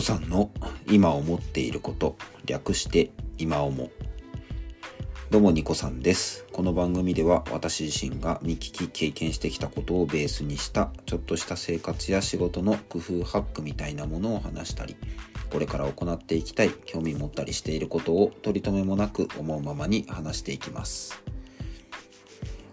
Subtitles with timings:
[0.00, 0.50] さんの
[0.90, 3.90] 今思っていること略して今思
[5.30, 14.96] どうもニコさんですこの番組では私自身が見聞き経験してきたことをベースにしたちょっとした生活や仕事の工夫ハックみたいなものを話したり
[15.50, 21.22] これから行っていきたい興味持ったりしていることを取り留めもなく思うままに話していきます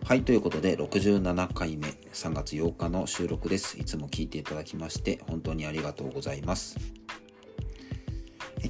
[0.06, 3.80] はい、ということで67回目3月8日の収録です。
[3.80, 7.03] いつも聞いていただきまして本当にありがとうございます。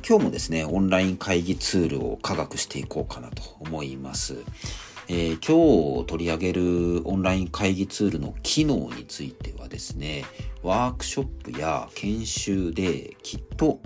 [0.01, 4.37] 今日もですね、オンライン会議ツールを科学していこうかなと思います。
[5.07, 10.25] えー、今日取り上げるオンライン会議ツールの機能についてはですね、
[10.63, 13.81] ワークショップや研修できっと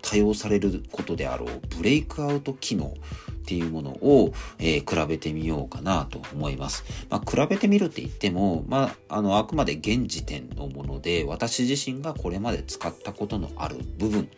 [0.00, 2.94] 多用されることであろうブレイクアウト機能
[3.42, 6.84] っていうものを、えー、比べてみようかなと思います。
[7.10, 14.28] まあ、比べてみるって言っても、まあ、あの、あくまで現時点のもので、私自身がこれまで使ったことのある部分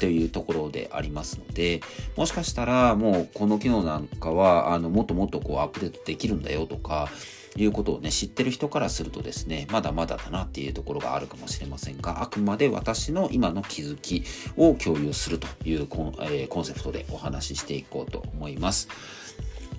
[0.00, 1.80] というところでありますので、
[2.16, 7.08] もしかしたらもうこの機能なんかは、あの、もっともっとこうアップデートできるんだよとか、
[7.56, 14.24] いうことをね、知ってる人からするとですね、まだまだだなっていうところがあるかもしれませんが、あくまで私の今の気づき
[14.56, 18.88] を共有するというコン,、えー、コンセプトでお話ししていこうと思います。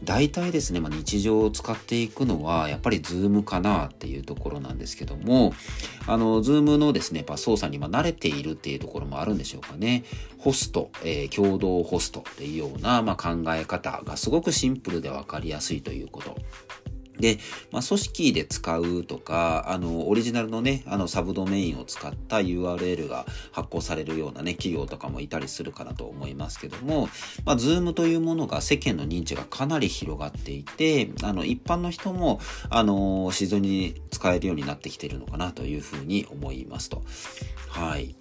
[0.03, 5.53] 大体ですね、まあ、日常を使っていくのは、やっぱりズームかなっていうところなんですけども、
[6.07, 10.05] あの、 Zoom のですね、やっぱ操作にま慣れているっていうところもあるんでしょうかね。
[10.37, 16.37] ホスト、えー、共同ホストっていうような、まあ、考え方がすごくシンプルでわかりやすいということ。
[17.19, 17.37] で、
[17.71, 27.09] まあ、組織で使うとか、あの、オリジナルのね、あの、サブドメインを使った URL が発行されるようなね、企業とかもいたりするかなと思いますけども、
[27.45, 37.03] まあ、 Zoom というものが世間の認知がかなり広がっていて、あの、一般の人も、あの、自然に使えるようになってきているのかなというふうに思いますと。
[37.69, 38.15] はい。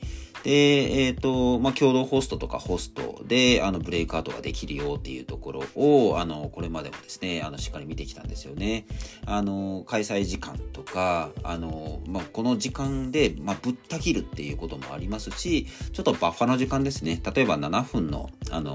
[0.48, 8.86] で、えっ、ー、と、まあ、共同ホストとかホストで、あの、ブレイクアウトができるよっていうところを、あの、これまでもですね、あの、しっかり見てきたんですよね。
[9.26, 17.20] あの、開催時間とか、あの、まあ、この時間で、まあ、ぶった切るっていうこともありますし、ちょっとバッファの時間ですね。
[17.34, 18.74] 例えば7分の、あの、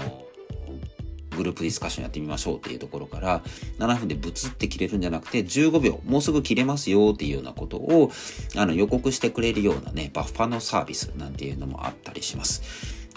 [1.34, 3.42] グループディスカッションやってみましょうっていうところから、
[3.78, 8.10] 7分でブツって切れるんじゃなくて、15秒、もうすぐ切れますよっていうようなことを、
[8.56, 12.62] あの、予告してくれるようなね、バッファのサービスなんていうのもあったりします。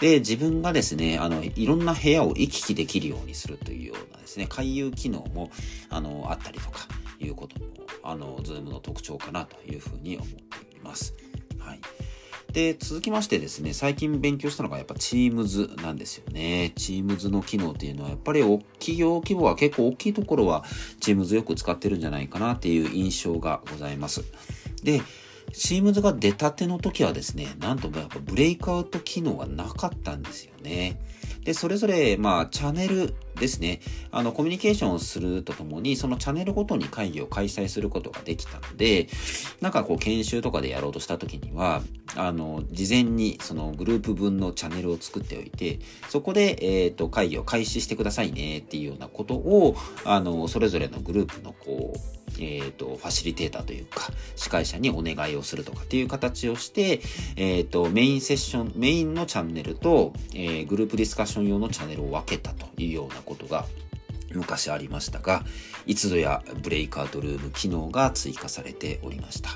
[0.00, 5.50] で、自分がですね、あの、いろんな部屋を行き来できるようにするというようなですね、回遊機能も、
[5.90, 6.86] あの、あったりとか、
[7.20, 7.66] いうことも、
[8.02, 11.14] あの、 Zoom の特徴かなというふうに思っています。
[11.58, 11.80] はい。
[12.58, 16.72] で、続きましてですね、最近勉強したのがやっぱ Teams なんですよね。
[16.74, 18.40] Teams の機能っていうのはやっぱり
[18.80, 20.64] 企業規模は結構大きいところは
[21.00, 24.24] Teams よく使ってるんじゃないかなっていう印象がございます。
[24.82, 25.02] で、
[25.52, 31.00] Teams が出たての時はですね、なんともやっぱブレイクアウト機能がなかったんですよね。
[31.44, 33.80] で、それぞれ、まあ、チャンネルですね。
[34.10, 39.08] あの、コミュニケーションをするとともに、そのチャンネルごとに会議を開催することができたので、
[39.60, 41.82] なんかこう、研修とかでやろうとした時には、
[42.18, 57.00] あの、事前にそのグループ分のチャンネルを作っておいて、そこで、えっ、ー、と、会議を開始してくださいねっていうようなことを、あの、それぞれのグループのこう、えっ、ー、と、ファシリテーターというか、司会者にお願いをするとかっていう形をして、
[57.36, 63.66] えっ、ー、と、メインセッション、メインのチャンネルと、えー、グループディスカッション用のチャンネルを分けたというようなことが
[64.34, 65.44] 昔ありましたが、
[65.86, 69.50] いつぞやブレイクアウトルーム機能が追加されておりました。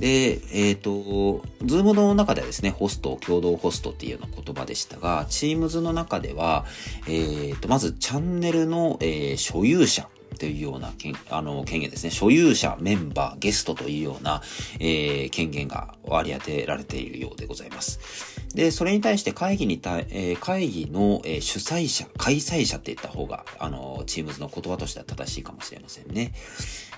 [0.00, 6.64] で、えっ、ー、と、 Zoom の中ではですね、ホスト、共同ホストっていうような言葉でしたが、 Teams の中では、
[7.06, 12.10] えっ、ー、と、まずチャンネルの、えー、所有者というような権あの権限ですね。
[12.10, 14.40] 所有者、メンバー、ゲストというような、
[14.78, 18.40] えー、権限が割り当てられているようでございます。
[18.54, 26.32] で、それに対して会議に対、えー、会議の、えー、主催者、開催者って言った方が、あの、チームズの言葉としては正しいかもしれませんね。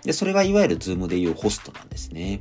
[0.05, 2.41] で、それがいわゆるズームでいうホストなんですね。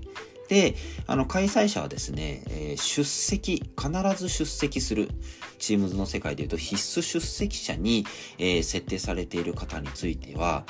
[0.52, 0.76] で、
[1.08, 5.08] あの、開催者はですね、えー、出席、必ず出席する、
[5.60, 8.06] チームズの世界でいうと必須出席者に、
[8.38, 10.66] えー、設定されている方については、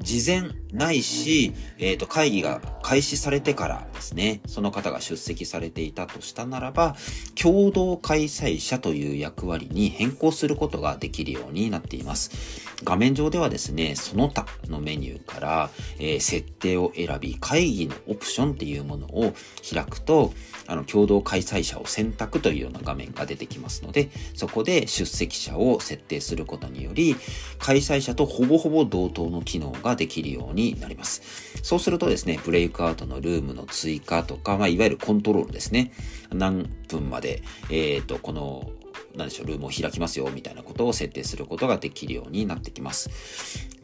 [0.00, 6.96] 事前ないし、えっ、ー、と、会議が開始されてからですね、その方が出席されていたとしたならば、
[7.40, 12.64] 共同開催者という役割に変更することができるようになっています。
[12.82, 19.34] 画面上ではですね、その他のメニューから、えー、設定を選び、会議のオプションっていうものを
[19.68, 20.32] 開くと、
[20.66, 27.16] あの、共同開催者を選択というような画面が出てきますので、そこで出席者を設定することにより、
[27.58, 31.22] 開催者とほぼほぼ同等の機能ができるようになります。
[31.62, 35.92] そうするとですね、ブレイクアウトのルームの追加とか、まあ、いわゆるコントロールですね。
[36.32, 38.70] 何分まで、えっ、ー、と、この、
[39.14, 43.10] 何でしょう、ルームを開きますよ、みたいなことを設定することができるようになってきます。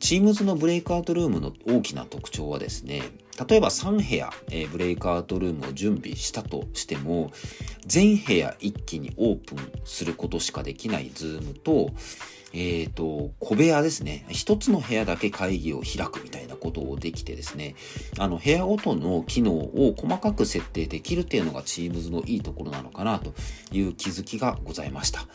[0.01, 3.03] Teams のブレイクアウトルームの大きな特徴はですね、
[3.49, 7.31] 例えば3部屋、えー、ブレイクアウトルームを準備したとしても、
[7.87, 11.91] 全部屋一気にオープンすることしかできないズームと、
[12.53, 14.27] えっ、ー、と、小部屋ですね。
[14.29, 17.77] 一つの部屋だけ会議を開くみたいなことをできてですね、
[18.19, 23.33] あの、部屋ごとの機能を細かく設定できるっていうのが Teams のいいところなのかなと
[23.73, 25.27] いう気づきがございました。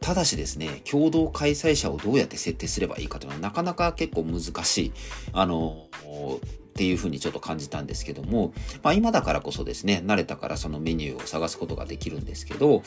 [0.00, 4.92] ただしですね、共同開催者をどうやって設定すればいいかというのはなかなか結構難しい。
[5.32, 5.86] あの、
[6.70, 12.82] っていうふうにちょっと感じたんですけども、まあ今だからこそですね、慣れたからそのメニューを探すことができるんですけど、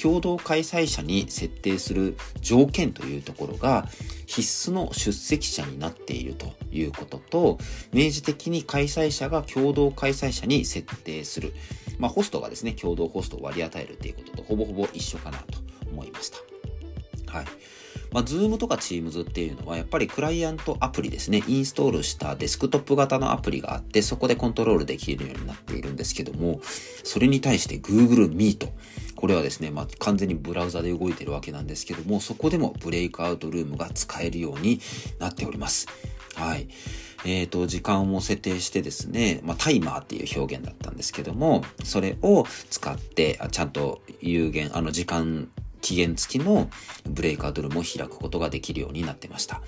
[0.00, 3.86] 共同開催者に設定する条件というところが
[4.24, 7.58] 必須の出席者になっているということと、
[7.92, 11.52] 明示的に開催者が共同開催者に設定する。
[11.98, 15.58] まあホストがですね、共同ホストを割り与えるっていうこととほぼほぼ一緒かなと
[15.96, 16.38] 思いました。
[17.32, 17.46] はい。
[18.12, 26.60] まあ、Zoom とか Teams っていうのはやっぱりクライアントアプリですね、インストールしたデスクトップ型のアプリがあって、そこでコントロールできるようになっているんですけども、
[27.02, 28.70] それに対して Google Meet、
[29.16, 34.80] これはですね、まあ、完全にブラウザで動いてるわけなんですけども、そこでもブレイクアウトルームが使えるように
[35.18, 35.86] なっております。
[36.34, 36.68] はい。
[37.24, 45.48] えっ、ー、と、時間を設定してですね、まあ、タイマーっていう表現だったんですけども、それを使って、ちゃんと有限、あの、時間
[45.86, 46.68] 期限付きの
[47.08, 49.62] ブレイカードルも開くことができるようになってました。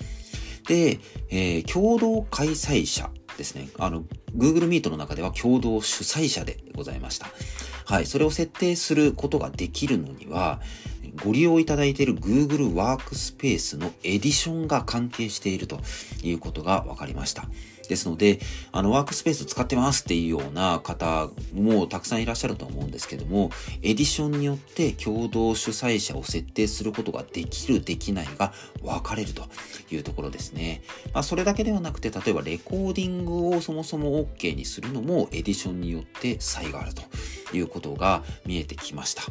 [0.67, 0.99] で、
[1.31, 3.69] えー、共同開催者ですね。
[3.79, 4.03] あの、
[4.37, 7.29] Google Meet の中では共同主催者でございました。
[7.85, 8.07] はい。
[8.07, 10.61] それを設定することができるのには、
[11.25, 15.81] ご利用いただいている Google Workspace のエディションが関係していると
[16.25, 17.45] いうことが分かりました。
[17.89, 18.41] ですので、
[18.73, 23.51] あの、ワークスペース使ってますっていうような方もたくさんいらっしゃると思うんですけども、
[23.83, 28.53] エディションによって共同主催者を設定することができる、できないが
[28.83, 29.49] 分かれると
[29.91, 30.83] いうところですね。
[31.13, 37.03] まあ、それだけではなくて、例えばレコーディングをそもそも OK にするのもエディションによって差異があると
[37.57, 39.23] いうことが見えてきました。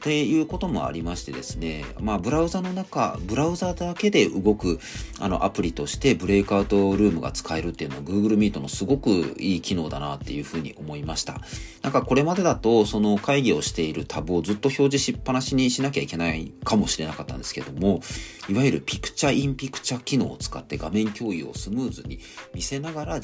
[0.00, 4.80] っていうこともありましてですね、まあ、ブラウザの中、ブラウザだけで動く、
[5.18, 11.42] あの、アプリとしてブレイクアウトルームが使えるっていうのは Google Meet のすごくいい機能だなっていうふうに思いました。
[11.82, 18.00] なんかこれまでだと、その会議をしているタブをずっと表示しっぱなしにしなきゃいけないかもしれなかったんですけども、
[18.48, 22.20] いわゆるピクチャインピクチャ機能を使って画面共有をスムーズに
[22.54, 23.20] 見せながら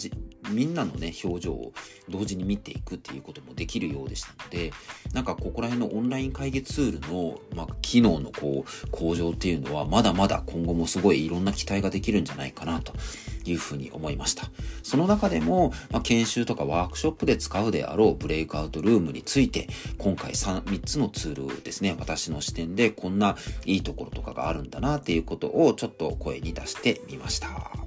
[0.50, 1.72] みんなのね、表情を
[2.10, 4.72] 同時に見ていくっていうこともできるようでしたので、
[5.12, 12.92] なんかここら辺のオンライン会議ツールの、まあ、機能のこう、向上っていうのは、まだまだ今後もすごいいろんな期待ができるんじゃないかなと
[13.44, 14.50] いうふうに思いました。
[14.82, 19.68] その中でも、まあ、研修とかワークショップで使うであろうブレイクアウトルームについて、
[19.98, 27.85] 今回 3, 3つのツールですね、私の視点でこんないいところとかがあるんだなっていうことをちょっと声に出してみました。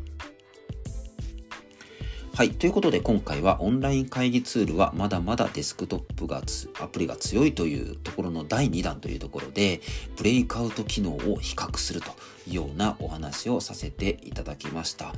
[2.33, 2.51] はい。
[2.51, 6.41] ということで今回はオンライン会議ツールはまだまだデスクトップが
[6.81, 9.81] アプリが強いというところの第2弾というところで、
[10.15, 12.11] ブレイクアウト機能を比較すると
[12.53, 15.13] ようなお話をさせていただきました。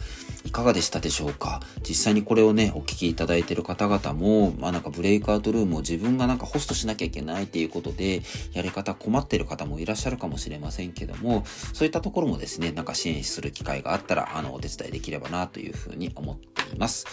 [0.45, 1.61] いかがでしたでしょうか？
[1.87, 8.21] 実際にこれをね、お聞きいただいている方々も、まあなんかブレイクアウトルームを自分がなんかホストしなきゃいけないっていうことで、
[8.53, 17.05] やり方困ってる方もいらっしゃるかもしれませんけども、そういったところもですね、なんか支援する機会があったら、あの、お手伝いできればなというふうに思っています。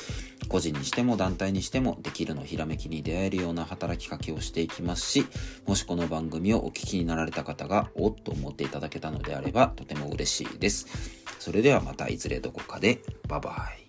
[0.48, 5.26] 個人にしても団体にしてもできるのひらめきに出会えるような働きかけをしていきますし、
[5.66, 10.86] もしこの番組をお聞きになられた方がおっと思っていただけたのであればとても嬉しいです。
[11.38, 13.00] それではまたいずれどこかで。
[13.28, 13.87] バイバイ。